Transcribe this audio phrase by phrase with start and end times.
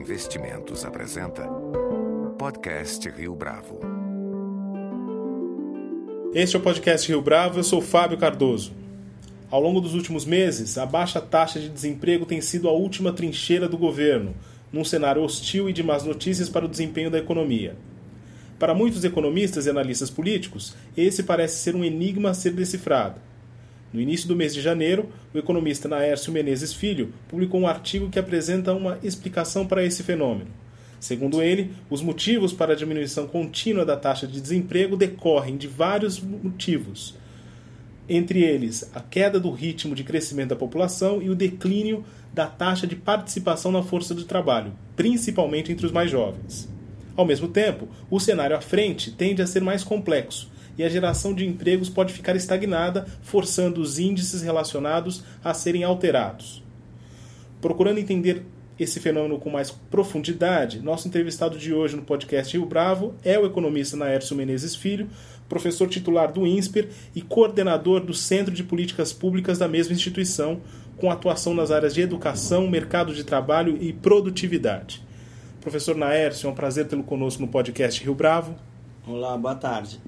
[0.00, 1.46] Investimentos apresenta
[2.38, 3.80] Podcast Rio Bravo.
[6.34, 8.72] Este é o Podcast Rio Bravo, eu sou Fábio Cardoso.
[9.50, 13.68] Ao longo dos últimos meses, a baixa taxa de desemprego tem sido a última trincheira
[13.68, 14.34] do governo,
[14.72, 17.76] num cenário hostil e de más notícias para o desempenho da economia.
[18.58, 23.20] Para muitos economistas e analistas políticos, esse parece ser um enigma a ser decifrado.
[23.92, 28.20] No início do mês de janeiro, o economista Naércio Menezes Filho publicou um artigo que
[28.20, 30.50] apresenta uma explicação para esse fenômeno.
[31.00, 36.20] Segundo ele, os motivos para a diminuição contínua da taxa de desemprego decorrem de vários
[36.20, 37.16] motivos.
[38.08, 42.86] Entre eles, a queda do ritmo de crescimento da população e o declínio da taxa
[42.86, 46.68] de participação na força de trabalho, principalmente entre os mais jovens.
[47.16, 51.34] Ao mesmo tempo, o cenário à frente tende a ser mais complexo e a geração
[51.34, 56.62] de empregos pode ficar estagnada, forçando os índices relacionados a serem alterados.
[57.60, 58.44] Procurando entender
[58.78, 63.44] esse fenômeno com mais profundidade, nosso entrevistado de hoje no podcast Rio Bravo é o
[63.44, 65.10] economista Naércio Menezes Filho,
[65.50, 70.62] professor titular do INSPER e coordenador do Centro de Políticas Públicas da mesma instituição,
[70.96, 75.02] com atuação nas áreas de educação, mercado de trabalho e produtividade.
[75.60, 78.54] Professor Naércio, é um prazer tê-lo conosco no podcast Rio Bravo.
[79.06, 80.00] Olá, boa tarde.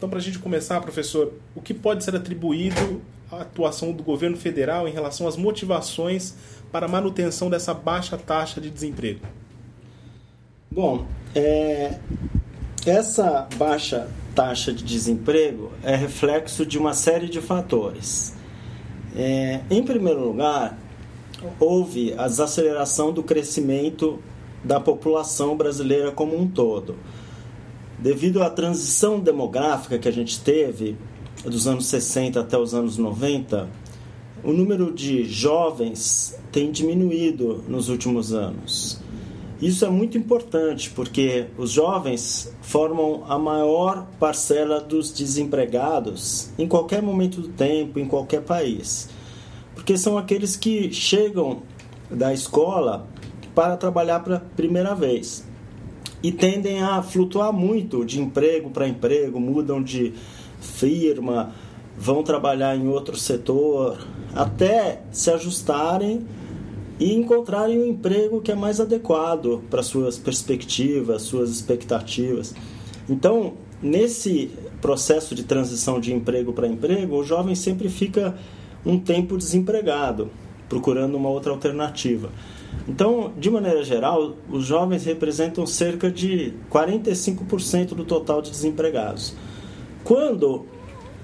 [0.00, 4.34] Então, para a gente começar, professor, o que pode ser atribuído à atuação do governo
[4.34, 6.34] federal em relação às motivações
[6.72, 9.20] para a manutenção dessa baixa taxa de desemprego?
[10.70, 11.98] Bom, é,
[12.86, 18.34] essa baixa taxa de desemprego é reflexo de uma série de fatores.
[19.14, 20.78] É, em primeiro lugar,
[21.58, 24.18] houve a desaceleração do crescimento
[24.64, 26.96] da população brasileira como um todo
[28.00, 30.96] devido à transição demográfica que a gente teve
[31.44, 33.68] dos anos 60 até os anos 90,
[34.42, 39.00] o número de jovens tem diminuído nos últimos anos.
[39.60, 47.02] Isso é muito importante porque os jovens formam a maior parcela dos desempregados em qualquer
[47.02, 49.10] momento do tempo, em qualquer país.
[49.74, 51.62] Porque são aqueles que chegam
[52.10, 53.06] da escola
[53.54, 55.49] para trabalhar pela primeira vez
[56.22, 60.12] e tendem a flutuar muito de emprego para emprego, mudam de
[60.60, 61.52] firma,
[61.96, 63.98] vão trabalhar em outro setor,
[64.34, 66.26] até se ajustarem
[66.98, 72.54] e encontrarem um emprego que é mais adequado para suas perspectivas, suas expectativas.
[73.08, 78.36] Então, nesse processo de transição de emprego para emprego, o jovem sempre fica
[78.84, 80.30] um tempo desempregado,
[80.68, 82.30] procurando uma outra alternativa.
[82.88, 89.34] Então, de maneira geral, os jovens representam cerca de 45% do total de desempregados.
[90.02, 90.66] Quando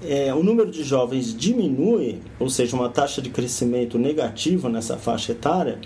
[0.03, 5.31] é, o número de jovens diminui, ou seja, uma taxa de crescimento negativo nessa faixa
[5.31, 5.79] etária,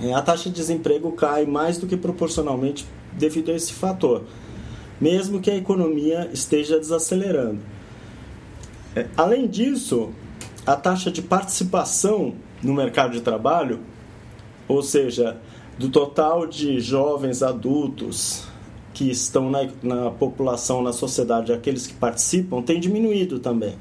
[0.00, 4.24] é, a taxa de desemprego cai mais do que proporcionalmente devido a esse fator,
[5.00, 7.60] mesmo que a economia esteja desacelerando.
[8.94, 10.10] É, além disso,
[10.64, 13.80] a taxa de participação no mercado de trabalho
[14.68, 15.38] ou seja,
[15.78, 18.44] do total de jovens adultos
[18.92, 23.74] que estão na, na população, na sociedade, aqueles que participam, tem diminuído também.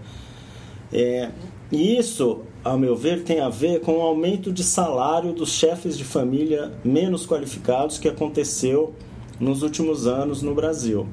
[0.94, 1.32] É,
[1.72, 5.98] e isso, ao meu ver, tem a ver com o aumento de salário dos chefes
[5.98, 8.94] de família menos qualificados que aconteceu
[9.40, 11.08] nos últimos anos no Brasil.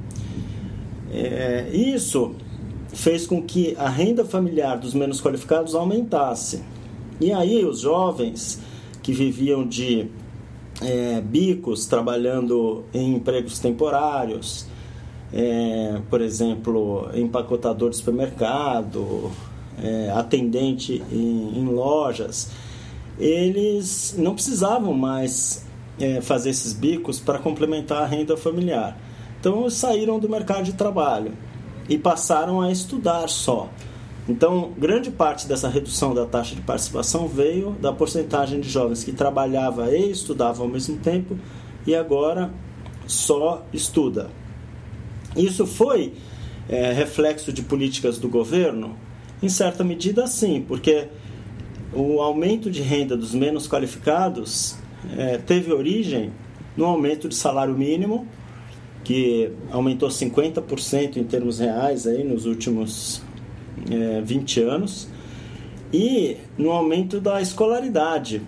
[1.10, 2.34] É, isso
[2.92, 6.62] fez com que a renda familiar dos menos qualificados aumentasse.
[7.20, 8.60] E aí os jovens
[9.04, 10.09] que viviam de
[10.81, 14.66] é, bicos, trabalhando em empregos temporários,
[15.31, 19.31] é, por exemplo, empacotador de supermercado,
[19.78, 22.50] é, atendente em, em, lojas,
[23.19, 25.66] eles não precisavam mais
[26.00, 28.98] é, fazer esses bicos para complementar a renda familiar.
[29.38, 31.32] Então, saíram do mercado de trabalho
[31.91, 33.69] e passaram a estudar só.
[34.28, 39.12] Então, grande parte dessa redução da taxa de participação veio da porcentagem de jovens que
[39.12, 41.37] trabalhava e estudava ao mesmo tempo
[41.87, 42.50] e agora
[43.06, 44.31] só estuda.
[45.37, 46.14] Isso foi
[46.69, 48.96] é, reflexo de políticas do governo?
[49.43, 51.08] Em certa medida, sim, porque
[51.93, 54.76] o aumento de renda dos menos qualificados
[55.19, 56.32] é, teve origem
[56.75, 58.26] no aumento de salário mínimo,
[59.04, 63.22] que aumentou 50% em termos reais aí nos últimos
[63.91, 65.09] é, 20 anos,
[65.93, 68.43] e no aumento da escolaridade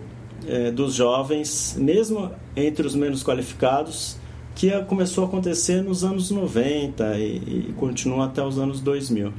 [0.47, 4.17] é, dos jovens, mesmo entre os menos qualificados,
[4.55, 7.37] que começou a acontecer nos anos 90 e,
[7.69, 9.33] e continua até os anos 2000.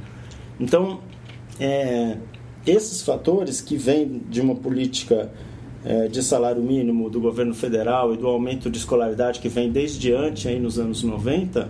[0.60, 1.00] Então,
[1.58, 2.16] é,
[2.66, 5.30] esses fatores que vêm de uma política
[5.84, 10.12] é, de salário mínimo do governo federal e do aumento de escolaridade que vem desde
[10.12, 11.68] antes, aí nos anos 90,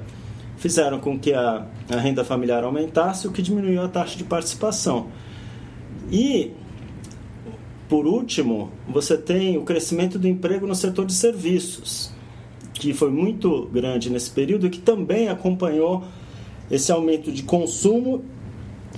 [0.58, 5.06] fizeram com que a, a renda familiar aumentasse, o que diminuiu a taxa de participação.
[6.10, 6.52] E,
[7.88, 12.12] por último, você tem o crescimento do emprego no setor de serviços,
[12.74, 16.04] que foi muito grande nesse período e que também acompanhou
[16.70, 18.24] esse aumento de consumo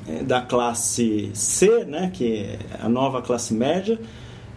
[0.08, 3.98] é, da classe C, né, que é a nova classe média,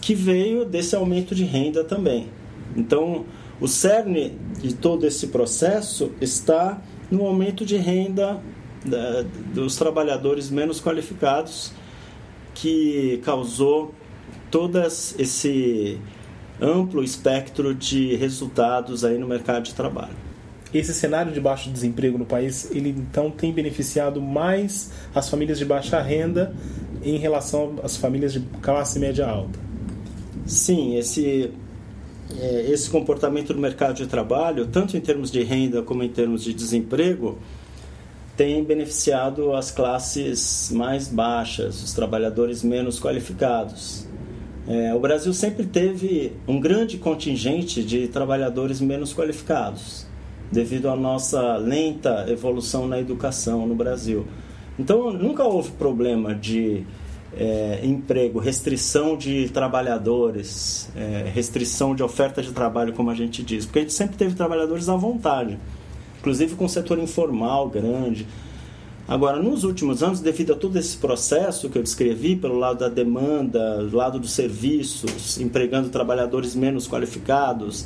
[0.02, 2.28] que veio desse aumento de renda também.
[2.76, 3.26] Então,
[3.62, 6.82] o cerne de todo esse processo está
[7.14, 8.42] no aumento de renda
[8.84, 9.24] da,
[9.54, 11.72] dos trabalhadores menos qualificados,
[12.56, 13.94] que causou
[14.50, 16.00] todo esse
[16.60, 20.16] amplo espectro de resultados aí no mercado de trabalho.
[20.74, 25.66] Esse cenário de baixo desemprego no país, ele então tem beneficiado mais as famílias de
[25.66, 26.54] baixa renda
[27.04, 29.60] em relação às famílias de classe média alta.
[30.48, 31.52] Sim, esse
[32.40, 36.44] é, esse comportamento do mercado de trabalho, tanto em termos de renda como em termos
[36.44, 37.38] de desemprego,
[38.36, 44.08] tem beneficiado as classes mais baixas, os trabalhadores menos qualificados.
[44.68, 50.08] É, o Brasil sempre teve um grande contingente de trabalhadores menos qualificados,
[50.52, 54.26] devido à nossa lenta evolução na educação no Brasil.
[54.80, 56.84] Então, nunca houve problema de
[57.38, 63.66] é, emprego, restrição de trabalhadores, é, restrição de oferta de trabalho, como a gente diz,
[63.66, 65.58] porque a gente sempre teve trabalhadores à vontade,
[66.20, 68.28] inclusive com o setor informal grande.
[69.08, 72.88] Agora, nos últimos anos, devido a todo esse processo que eu descrevi, pelo lado da
[72.88, 77.86] demanda, do lado dos serviços, empregando trabalhadores menos qualificados,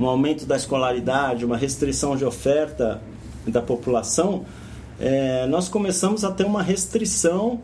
[0.00, 3.02] um aumento da escolaridade, uma restrição de oferta
[3.46, 4.44] da população,
[4.98, 7.60] é, nós começamos a ter uma restrição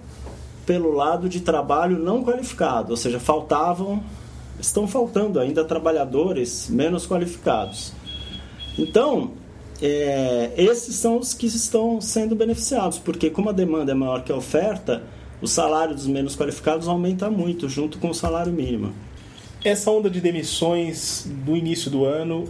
[0.67, 4.03] pelo lado de trabalho não qualificado, ou seja, faltavam,
[4.61, 7.93] estão faltando ainda trabalhadores menos qualificados.
[8.79, 9.33] Então,
[9.81, 14.31] é, esses são os que estão sendo beneficiados, porque como a demanda é maior que
[14.31, 15.03] a oferta,
[15.41, 18.93] o salário dos menos qualificados aumenta muito, junto com o salário mínimo.
[19.65, 22.45] Essa onda de demissões do início do ano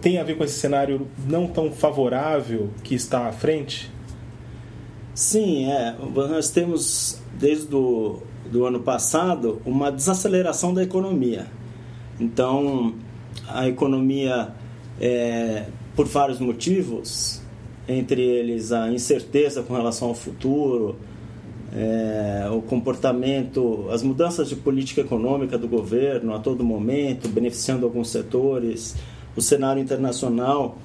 [0.00, 3.90] tem a ver com esse cenário não tão favorável que está à frente?
[5.14, 5.94] Sim, é.
[6.14, 8.18] Nós temos desde do,
[8.50, 11.46] do ano passado uma desaceleração da economia.
[12.20, 12.94] Então,
[13.48, 14.52] a economia,
[15.00, 17.40] é, por vários motivos,
[17.88, 20.96] entre eles a incerteza com relação ao futuro,
[21.72, 28.10] é, o comportamento, as mudanças de política econômica do governo a todo momento, beneficiando alguns
[28.10, 28.96] setores,
[29.36, 30.78] o cenário internacional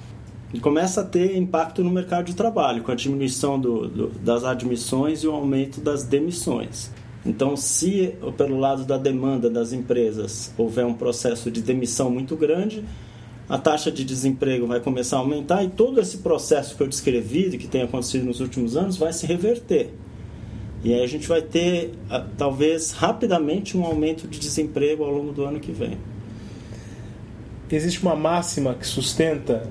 [0.54, 4.44] e começa a ter impacto no mercado de trabalho, com a diminuição do, do, das
[4.44, 6.92] admissões e o aumento das demissões.
[7.26, 12.84] Então, se pelo lado da demanda das empresas houver um processo de demissão muito grande,
[13.50, 17.58] a taxa de desemprego vai começar a aumentar e todo esse processo que eu descrevi,
[17.58, 19.94] que tem acontecido nos últimos anos, vai se reverter.
[20.84, 21.94] E aí a gente vai ter,
[22.38, 25.98] talvez rapidamente, um aumento de desemprego ao longo do ano que vem.
[27.72, 29.68] Existe uma máxima que sustenta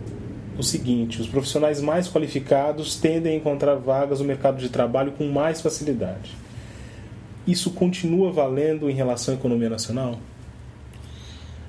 [0.58, 5.28] o seguinte: os profissionais mais qualificados tendem a encontrar vagas no mercado de trabalho com
[5.28, 6.36] mais facilidade.
[7.46, 10.18] Isso continua valendo em relação à economia nacional?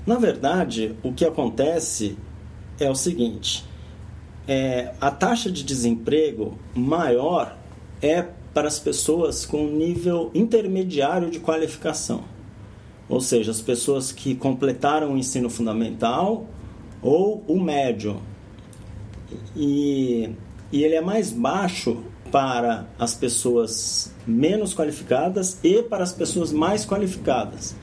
[0.05, 2.17] Na verdade, o que acontece
[2.79, 3.65] é o seguinte:
[4.47, 7.57] é, a taxa de desemprego maior
[8.01, 12.23] é para as pessoas com nível intermediário de qualificação,
[13.09, 16.45] ou seja, as pessoas que completaram o ensino fundamental
[17.01, 18.21] ou o médio,
[19.55, 20.29] e,
[20.71, 26.85] e ele é mais baixo para as pessoas menos qualificadas e para as pessoas mais
[26.85, 27.75] qualificadas.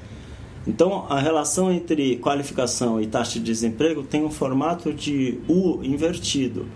[0.66, 6.66] Então, a relação entre qualificação e taxa de desemprego tem um formato de U invertido.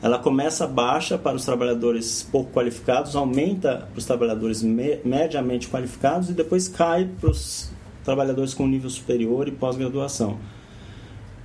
[0.00, 6.30] Ela começa baixa para os trabalhadores pouco qualificados, aumenta para os trabalhadores me mediamente qualificados
[6.30, 7.70] e depois cai para os
[8.04, 10.38] trabalhadores com nível superior e pós-graduação.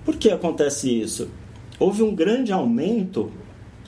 [0.06, 1.30] Por que acontece isso?
[1.80, 3.32] Houve um grande aumento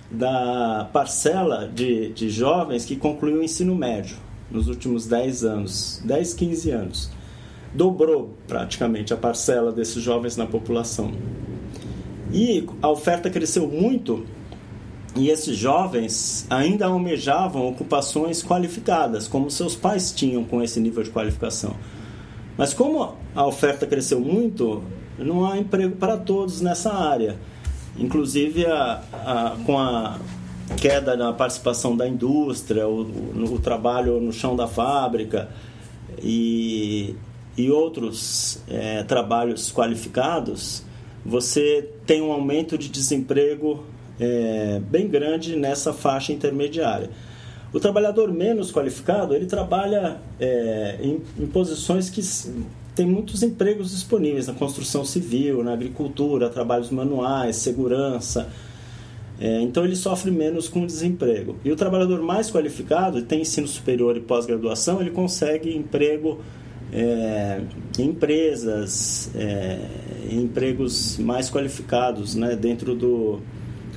[0.10, 4.18] da parcela de, de jovens que concluiu o ensino médio
[4.50, 7.12] nos últimos 10 anos, 10, 15 anos.
[7.74, 11.12] Dobrou praticamente a parcela desses jovens na população.
[12.32, 14.26] E a oferta cresceu muito
[15.16, 21.10] e esses jovens ainda almejavam ocupações qualificadas, como seus pais tinham com esse nível de
[21.10, 21.76] qualificação.
[22.58, 24.84] Mas como a oferta cresceu muito,
[25.18, 27.38] não há emprego para todos nessa área.
[27.98, 30.20] Inclusive, a, a, com a
[30.78, 33.02] queda na participação da indústria, o,
[33.54, 35.50] o, trabalho no chão da fábrica
[36.22, 37.16] e,
[37.58, 40.84] e outros é, trabalhos qualificados,
[41.26, 43.84] você tem um aumento de desemprego
[44.20, 47.10] é, bem grande nessa faixa intermediária.
[47.74, 52.22] O trabalhador menos qualificado, ele trabalha é, em, em, posições que
[52.96, 58.50] tem muitos empregos disponíveis na construção civil, na agricultura, trabalhos manuais, segurança.
[59.40, 61.58] É, então ele sofre menos com o desemprego.
[61.64, 66.40] E o trabalhador mais qualificado, tem ensino superior e pós-graduação, ele consegue emprego
[66.94, 67.62] é,
[68.00, 69.78] em empresas, é,
[70.32, 73.42] em empregos mais qualificados, né, dentro do,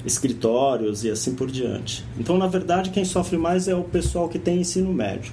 [0.04, 2.04] escritórios e assim por diante.
[2.18, 5.32] Então, na verdade, quem sofre mais é o pessoal que tem ensino médio.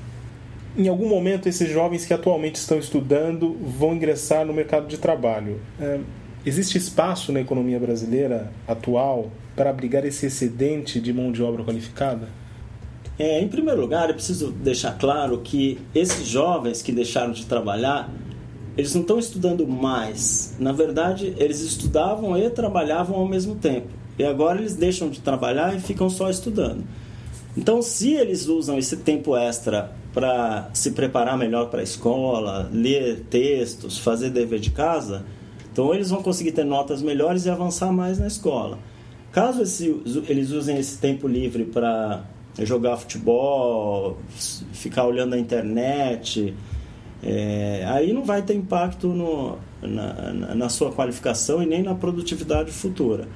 [0.78, 5.62] Em algum momento, esses jovens que atualmente estão estudando vão ingressar no mercado de trabalho.
[5.80, 6.02] É,
[6.46, 12.28] existe espaço na economia brasileira atual para abrigar esse excedente de mão de obra qualificada?
[13.18, 18.12] É, em primeiro lugar, é preciso deixar claro que esses jovens que deixaram de trabalhar,
[18.78, 20.58] eles não estão estudando mais.
[20.60, 23.88] Na verdade, eles estudavam e trabalhavam ao mesmo tempo.
[24.20, 26.84] E agora eles deixam de trabalhar e ficam só estudando.
[27.58, 33.22] Então, se eles usam esse tempo extra para se preparar melhor para a escola, ler
[33.30, 35.26] textos, fazer dever de casa,
[35.72, 38.80] então eles vão conseguir ter notas melhores e avançar mais na escola.
[39.32, 39.62] Caso
[40.30, 42.24] eles usem esse tempo livre para
[42.60, 44.18] jogar futebol,
[44.72, 46.54] ficar olhando a internet,
[47.22, 52.72] é, aí não vai ter impacto no, na, na sua qualificação e nem na produtividade
[52.72, 53.28] futura.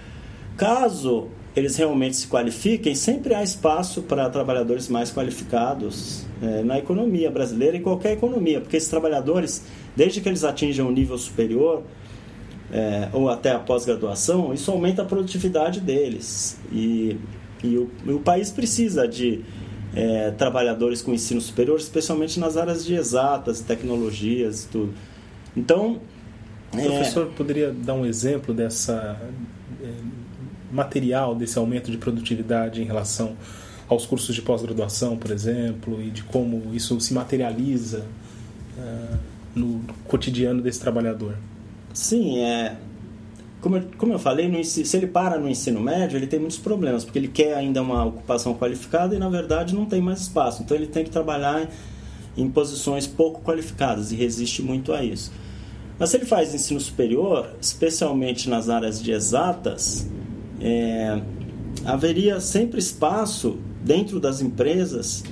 [0.56, 7.30] Caso eles realmente se qualifiquem, sempre há espaço para trabalhadores mais qualificados é, na economia
[7.32, 9.64] brasileira e qualquer economia, porque esses trabalhadores,
[9.96, 11.84] desde que eles atinjam um nível superior
[12.72, 16.58] é, ou até a pós-graduação, isso aumenta a produtividade deles.
[16.72, 17.18] E,
[17.64, 19.42] e, o, o, país precisa de
[19.96, 24.94] é, trabalhadores com ensino superior, especialmente nas áreas de exatas, tecnologias e tudo.
[25.58, 26.00] Então.
[26.72, 29.20] O professor poderia dar um exemplo dessa
[30.72, 33.36] material desse aumento de produtividade em relação
[33.88, 38.06] aos cursos de pós-graduação, por exemplo, e de como isso se materializa
[38.78, 39.18] uh,
[39.56, 41.36] no cotidiano desse trabalhador?
[41.94, 42.76] Sim, é.
[43.60, 46.60] Como eu, como eu falei, no, se ele para no ensino médio, ele tem muitos
[46.60, 50.62] problemas, porque ele quer ainda uma ocupação qualificada e, na verdade, não tem mais espaço.
[50.62, 51.68] Então, ele tem que trabalhar
[52.38, 55.32] em, em posições pouco qualificadas e resiste muito a isso.
[55.98, 60.08] Mas se ele faz ensino superior, especialmente nas áreas de exatas,
[60.62, 61.22] é,
[61.86, 65.24] haveria sempre espaço dentro das empresas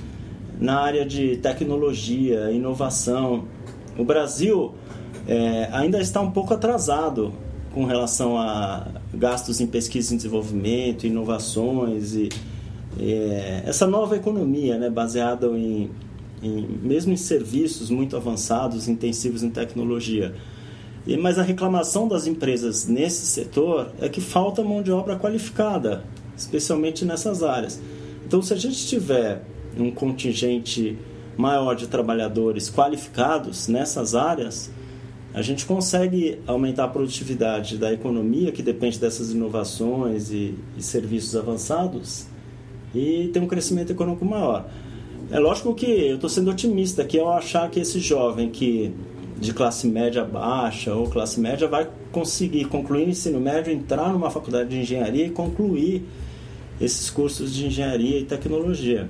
[0.58, 3.44] na área de tecnologia, inovação.
[3.96, 4.74] O Brasil
[5.26, 7.32] é, ainda está um pouco atrasado
[7.72, 12.28] com relação a gastos em pesquisa e desenvolvimento, inovações e
[12.98, 15.90] é, essa nova economia, né, baseada em,
[16.42, 20.34] em, mesmo em serviços muito avançados, intensivos em tecnologia.
[21.16, 26.04] Mas a reclamação das empresas nesse setor é que falta mão de obra qualificada,
[26.36, 27.80] especialmente nessas áreas.
[28.26, 29.42] Então, se a gente tiver
[29.78, 30.98] um contingente
[31.36, 34.70] maior de trabalhadores qualificados nessas áreas,
[35.32, 41.36] a gente consegue aumentar a produtividade da economia, que depende dessas inovações e, e serviços
[41.36, 42.26] avançados,
[42.94, 44.68] e ter um crescimento econômico maior.
[45.30, 48.92] É lógico que eu estou sendo otimista aqui ao achar que esse jovem que
[49.38, 54.30] de classe média baixa ou classe média vai conseguir concluir o ensino médio, entrar numa
[54.30, 56.04] faculdade de engenharia e concluir
[56.80, 59.08] esses cursos de engenharia e tecnologia.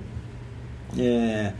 [0.98, 1.52] É,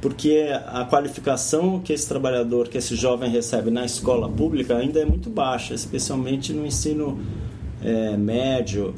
[0.00, 5.04] porque a qualificação que esse trabalhador, que esse jovem recebe na escola pública ainda é
[5.04, 7.20] muito baixa, especialmente no ensino
[7.82, 8.94] é, médio,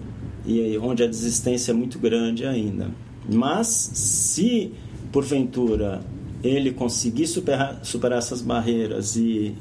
[0.46, 2.90] e onde a desistência é muito grande ainda.
[3.28, 4.72] Mas se
[5.12, 6.00] porventura
[6.42, 9.54] ele conseguir superar, superar essas barreiras e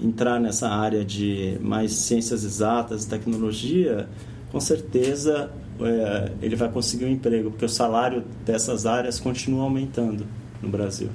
[0.00, 4.08] entrar nessa área de mais ciências exatas, tecnologia,
[4.50, 5.50] com certeza
[5.80, 10.26] é, ele vai conseguir um emprego, porque o salário dessas áreas continua aumentando
[10.62, 11.10] no Brasil.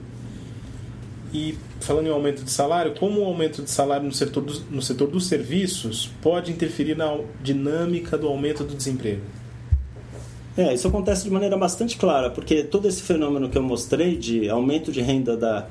[1.34, 4.82] E falando em aumento de salário, como o aumento de salário no setor, do, no
[4.82, 9.22] setor dos serviços pode interferir na dinâmica do aumento do desemprego?
[10.60, 14.50] É, isso acontece de maneira bastante clara, porque todo esse fenômeno que eu mostrei de
[14.50, 15.70] aumento de renda da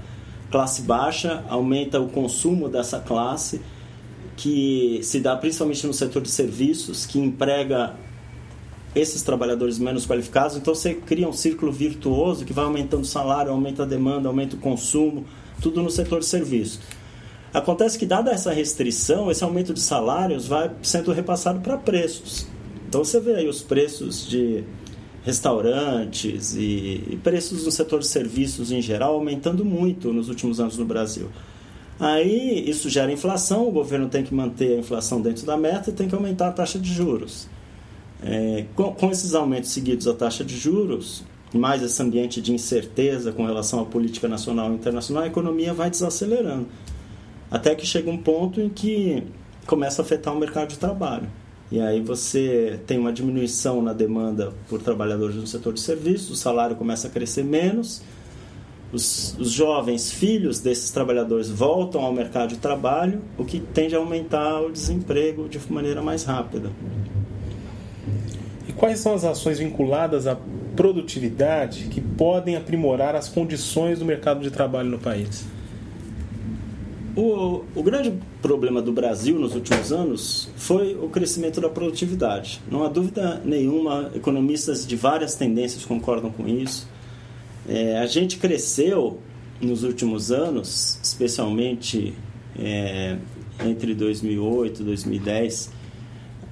[0.50, 3.60] classe baixa aumenta o consumo dessa classe,
[4.34, 7.96] que se dá principalmente no setor de serviços, que emprega
[8.96, 10.56] esses trabalhadores menos qualificados.
[10.56, 14.56] Então você cria um círculo virtuoso que vai aumentando o salário, aumenta a demanda, aumenta
[14.56, 15.26] o consumo,
[15.60, 16.80] tudo no setor de serviços.
[17.52, 22.46] Acontece que, dada essa restrição, esse aumento de salários vai sendo repassado para preços.
[22.88, 24.64] Então você vê aí os preços de
[25.28, 30.86] restaurantes e, preços no setor de serviços em geral aumentando muito nos últimos anos no
[30.86, 31.28] Brasil.
[32.00, 35.92] Aí isso gera inflação, o governo tem que manter a inflação dentro da meta e
[35.92, 37.46] tem que aumentar a taxa de juros.
[38.22, 43.30] É, com, com, esses aumentos seguidos à taxa de juros, mais esse ambiente de incerteza
[43.30, 46.68] com relação à política nacional e internacional, a economia vai desacelerando.
[47.50, 49.22] Até que chega um ponto em que
[49.66, 51.28] começa a afetar o mercado de trabalho.
[51.70, 56.36] E aí você tem uma diminuição na demanda por trabalhadores no setor de serviços, o
[56.36, 58.00] salário começa a crescer menos,
[58.90, 63.98] os, os, jovens filhos desses trabalhadores voltam ao mercado de trabalho, o que tende a
[63.98, 66.70] aumentar o desemprego de maneira mais rápida.
[68.66, 70.38] E quais são as ações vinculadas à
[70.74, 75.44] produtividade que podem aprimorar as condições do mercado de trabalho no país?
[77.18, 82.62] O, o grande problema do Brasil nos últimos anos foi o crescimento da produtividade.
[82.70, 86.88] Não há dúvida nenhuma, economistas de várias tendências concordam com isso.
[87.68, 89.18] É, a gente cresceu
[89.60, 92.14] nos últimos anos, especialmente
[92.56, 93.16] é,
[93.66, 95.72] entre 2008 e 2010,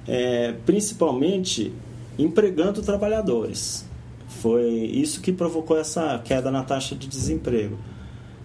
[0.05, 1.71] é, principalmente
[2.19, 3.85] empregando trabalhadores.
[4.41, 7.79] Foi isso que provocou essa queda na taxa de desemprego.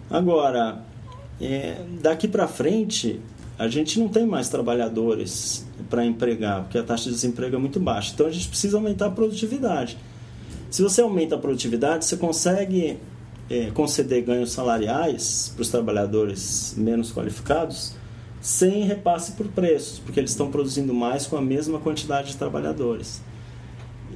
[0.09, 0.92] Agora,
[1.41, 3.19] é, daqui para frente,
[3.57, 7.79] a gente não tem mais trabalhadores para empregar, porque a taxa de desemprego é muito
[7.79, 8.11] baixa.
[8.13, 9.97] Então a gente precisa aumentar a produtividade.
[10.69, 12.97] Se você aumenta a produtividade, você consegue
[13.49, 17.95] é, conceder ganhos salariais para os trabalhadores menos qualificados
[18.41, 23.21] sem repasse por preços, porque eles estão produzindo mais com a mesma quantidade de trabalhadores.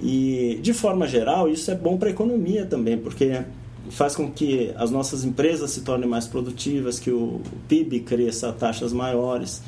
[0.03, 3.43] E, de forma geral, isso é bom para a economia também, porque
[3.89, 8.53] faz com que as nossas empresas se tornem mais produtivas, que o PIB cresça a
[8.53, 9.61] taxas maiores.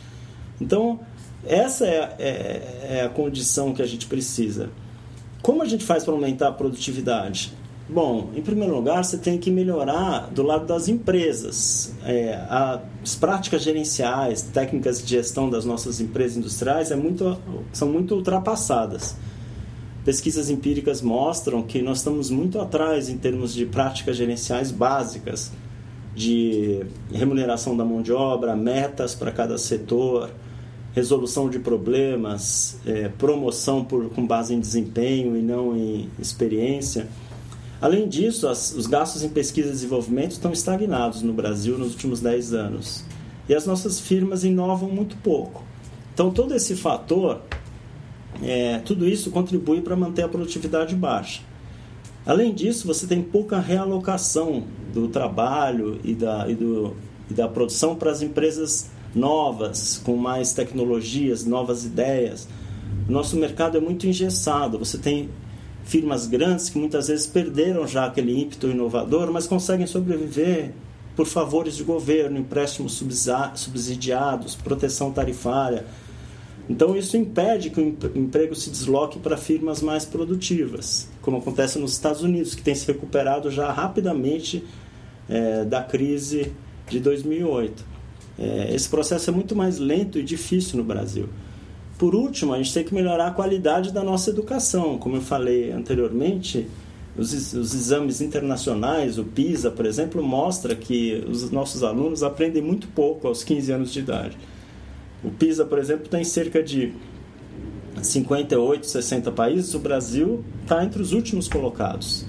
[0.59, 0.99] Então,
[1.45, 4.69] essa é, é, é a condição que a gente precisa.
[5.41, 7.53] Como a gente faz para aumentar a produtividade?
[7.87, 11.93] Bom, em primeiro lugar, você tem que melhorar do lado das empresas.
[12.03, 12.39] É,
[13.03, 17.37] as práticas gerenciais, técnicas de gestão das nossas empresas industriais é muito,
[17.73, 19.15] são muito ultrapassadas
[20.09, 25.51] pesquisas empíricas mostram que nós estamos muito atrás em termos de práticas gerenciais básicas,
[26.15, 30.31] de remuneração da mão de obra, metas para cada setor,
[30.95, 37.07] resolução de problemas, é, promoção por, com base em desempenho e não em experiência.
[37.79, 42.19] Além disso, as, os gastos em pesquisa e desenvolvimento estão estagnados no Brasil nos últimos
[42.19, 43.03] 10 anos.
[43.47, 45.63] E as nossas firmas inovam muito pouco.
[46.11, 47.43] Então, todo esse fator
[48.43, 51.41] é, tudo isso contribui para manter a produtividade baixa.
[52.25, 56.95] Além disso, você tem pouca realocação do trabalho e da, e do,
[57.29, 62.47] e da produção para as empresas novas, com mais tecnologias, novas ideias.
[63.07, 64.77] O nosso mercado é muito engessado.
[64.77, 65.29] Você tem
[65.83, 70.71] firmas grandes que muitas vezes perderam já aquele ímpeto inovador, mas conseguem sobreviver
[71.15, 72.93] por favores de governo, empréstimos
[73.55, 75.85] subsidiados, proteção tarifária
[76.69, 81.93] então, isso impede que o emprego se desloque para firmas mais produtivas, como acontece nos
[81.93, 84.63] Estados Unidos, que tem se recuperado já rapidamente
[85.27, 86.53] é, da crise
[86.87, 87.83] de 2008.
[88.37, 91.27] É, esse processo é muito mais lento e difícil no Brasil.
[91.97, 94.99] Por último, a gente tem que melhorar a qualidade da nossa educação.
[94.99, 96.67] Como eu falei anteriormente,
[97.17, 102.87] os, os exames internacionais, o PISA, por exemplo, mostra que os nossos alunos aprendem muito
[102.89, 104.37] pouco aos 15 anos de idade.
[105.23, 106.93] O PISA, por exemplo, tem cerca de
[108.01, 109.73] 58, 60 países.
[109.73, 112.25] O Brasil está entre os últimos colocados,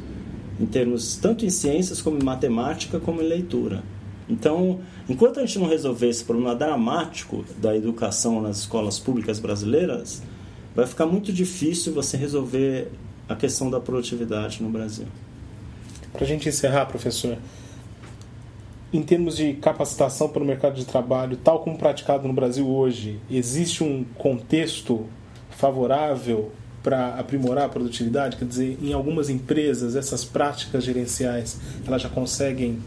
[0.58, 3.82] em termos tanto em ciências como em matemática, como em leitura.
[4.28, 10.22] Então, enquanto a gente não resolver esse problema dramático da educação nas escolas públicas brasileiras,
[10.74, 12.90] vai ficar muito difícil você resolver
[13.28, 15.06] a questão da produtividade no Brasil.
[16.12, 17.38] Para a gente encerrar, professor,
[18.92, 23.20] em termos de capacitação para o mercado de trabalho, tal como praticado no Brasil hoje,
[23.30, 25.06] existe um contexto
[25.50, 26.50] favorável
[26.82, 28.36] para aprimorar a produtividade?
[28.36, 32.78] Quer dizer, em algumas empresas, essas práticas gerenciais elas já conseguem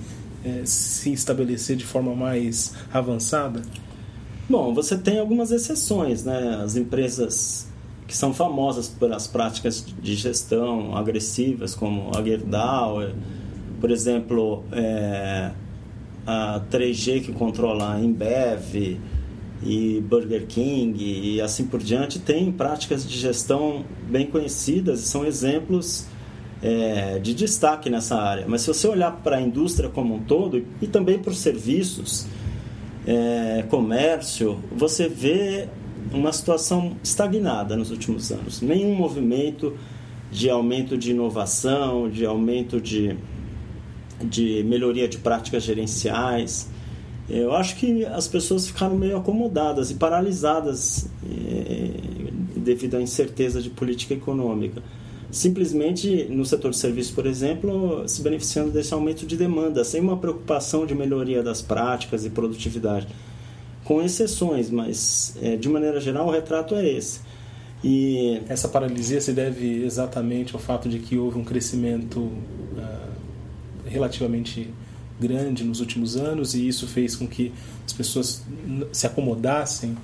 [0.44, 3.62] é, se estabelecer de forma mais avançada?
[4.50, 6.62] Bom, você tem algumas exceções, né?
[6.62, 7.68] As empresas
[8.06, 12.98] que são famosas pelas práticas de gestão agressivas, como a Gerdau,
[13.80, 15.52] por exemplo, é,
[16.26, 19.00] a 3G que controla a Embev
[19.66, 25.26] e Burger King e assim por diante, tem práticas de gestão bem conhecidas e são
[25.26, 26.08] exemplos
[26.62, 28.46] é, de destaque nessa área.
[28.48, 32.26] Mas se você olhar para a indústria como um todo e também para os serviços,
[33.06, 35.68] é, comércio, você vê
[36.14, 38.62] uma situação estagnada nos últimos anos.
[38.62, 39.76] Nenhum movimento
[40.32, 43.16] de aumento de inovação, de aumento de
[44.24, 46.68] de melhoria de práticas gerenciais.
[47.30, 51.92] Eu acho que as pessoas ficaram meio acomodadas e paralisadas eh,
[52.56, 54.82] devido à incerteza de política econômica.
[55.32, 60.18] Simplesmente no setor de serviços, por exemplo, se beneficiando desse aumento de demanda, sem uma
[60.18, 63.08] preocupação de melhoria das práticas e produtividade.
[63.84, 67.22] Com exceções, mas eh, de maneira geral o retrato é esse.
[67.84, 72.93] E essa paralisia se deve exatamente ao fato de que houve um crescimento uh,
[73.94, 74.70] relativamente
[75.20, 77.52] grande nos últimos anos e isso fez com que
[77.86, 78.44] as pessoas
[78.92, 79.96] se acomodassem?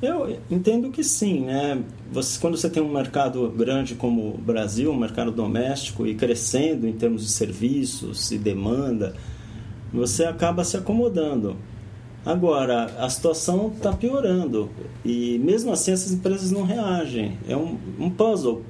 [0.00, 1.82] Eu entendo que sim, né?
[2.12, 6.86] Você, quando você tem um mercado grande como o Brasil, um mercado doméstico e crescendo
[6.86, 9.14] em termos de serviços e demanda,
[9.92, 11.56] você acaba se acomodando.
[12.26, 14.68] Agora, a situação está piorando
[15.04, 17.38] e mesmo assim essas empresas não reagem.
[17.48, 18.62] É um, um puzzle,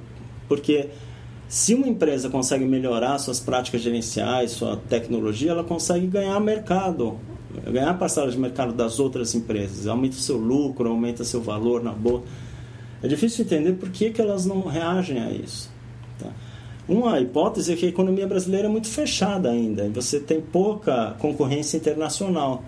[0.47, 0.89] porque
[1.47, 7.17] se uma empresa consegue melhorar suas práticas gerenciais, sua tecnologia, ela consegue ganhar mercado,
[7.71, 11.93] ganhar parcela de mercado das outras empresas, aumenta o seu lucro, aumenta seu valor na
[11.93, 12.25] bolsa.
[13.01, 15.71] É difícil entender por que, que elas não reagem a isso.
[16.19, 16.29] Tá?
[16.87, 21.15] Uma hipótese é que a economia brasileira é muito fechada ainda, e você tem pouca
[21.19, 22.63] concorrência internacional.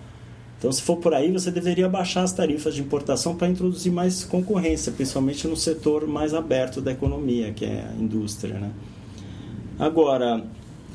[0.60, 4.24] Então, se for por aí, você deveria baixar as tarifas de importação para introduzir mais
[4.24, 8.58] concorrência, principalmente no setor mais aberto da economia, que é a indústria.
[8.58, 8.70] Né?
[9.78, 10.44] Agora,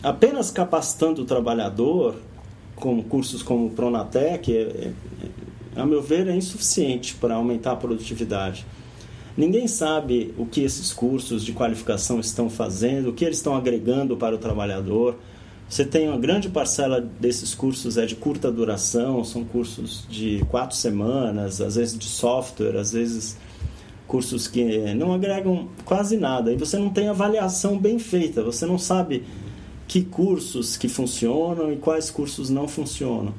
[0.04, 2.13] apenas capacitando o trabalhador
[2.75, 4.91] com cursos como o Pronatec, é, é,
[5.75, 8.67] a meu ver, é insuficiente para aumentar a produtividade.
[9.36, 14.15] Ninguém sabe o que esses cursos de qualificação estão fazendo, o que eles estão agregando
[14.15, 15.15] para o trabalhador
[15.67, 20.75] você tem uma grande parcela desses cursos é de curta duração, são cursos de quatro
[20.75, 23.38] semanas, às vezes de software, às vezes
[24.08, 26.54] cursos que não agregam quase nada.
[26.54, 29.23] E você não tem avaliação bem feita, você não sabe
[29.88, 33.34] que cursos que funcionam e quais cursos não funcionam.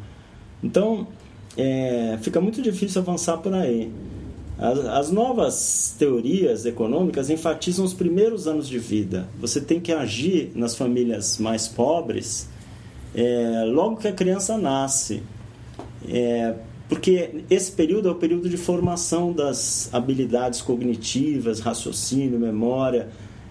[0.62, 1.07] Então,
[1.57, 3.93] é, fica muito difícil avançar por aí.
[4.59, 9.29] As, as, novas teorias econômicas enfatizam os primeiros anos de vida.
[9.38, 12.49] Você tem que agir nas famílias mais pobres
[13.14, 15.23] é, logo que a criança nasce.
[16.09, 16.55] É,
[16.88, 23.09] porque esse período é o período de formação das habilidades cognitivas, raciocínio, memória.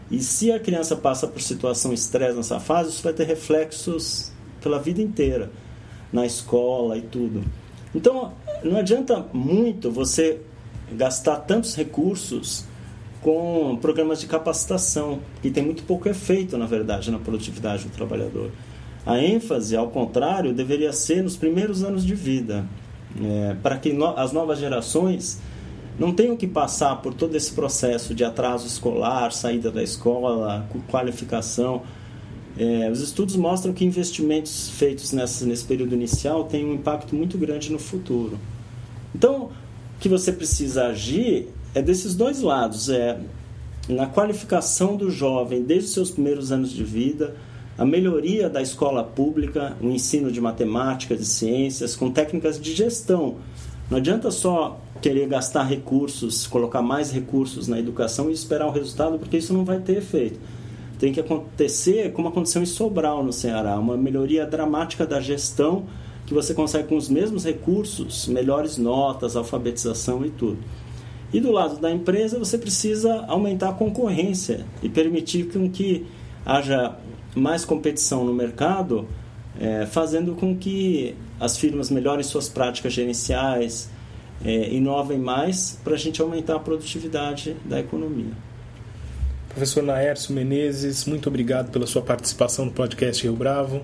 [0.10, 4.80] E se a criança passa por situação estresse nessa fase, isso vai ter reflexos pela
[4.80, 5.52] vida inteira,
[6.12, 7.44] na escola e tudo.
[7.94, 10.42] Então, não adianta muito você
[10.92, 12.66] gastar tantos recursos
[13.22, 18.52] com programas de capacitação, que tem muito pouco efeito, na verdade, na produtividade do trabalhador.
[19.06, 22.66] A ênfase, ao contrário, deveria ser nos primeiros anos de vida,
[23.20, 25.40] é, para que no, as novas gerações
[25.98, 31.82] não tenham que passar por todo esse processo de atraso escolar, saída da escola, qualificação.
[32.58, 37.38] É, os estudos mostram que investimentos feitos nessa, nesse período inicial têm um impacto muito
[37.38, 38.38] grande no futuro.
[39.14, 39.50] Então,
[40.00, 43.20] que você precisa agir é desses dois lados, é
[43.88, 47.36] na qualificação do jovem desde os seus primeiros anos de vida,
[47.78, 53.36] a melhoria da escola pública, o ensino de matemática, de ciências, com técnicas de gestão.
[53.90, 59.20] Não adianta só querer gastar recursos, colocar mais recursos na educação e esperar o resultado,
[59.20, 60.40] porque isso não vai ter efeito.
[60.98, 65.86] Tem que acontecer como aconteceu em Sobral, no Ceará, uma melhoria dramática da gestão
[66.26, 70.58] que você consegue com os mesmos recursos, melhores notas, alfabetização e tudo.
[71.32, 76.06] E do lado da empresa, você precisa aumentar a concorrência e permitir com que
[76.46, 76.96] haja
[77.36, 79.08] mais competição no mercado,
[79.60, 83.90] é, fazendo com que as firmas melhorem suas práticas gerenciais,
[84.44, 88.34] é, inovem mais para a gente aumentar a produtividade da economia.
[89.50, 93.82] Professor Naércio Menezes, muito obrigado pela sua participação no podcast Rio Bravo.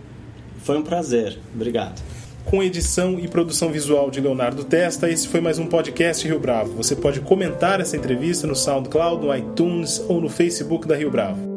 [0.63, 1.39] Foi um prazer.
[1.55, 5.09] Obrigado com edição e produção visual de Leonardo Testa.
[5.09, 6.73] Esse foi mais um podcast Rio Bravo.
[6.73, 11.50] Você pode comentar essa entrevista no SoundCloud, no iTunes ou no Facebook da Rio Bravo.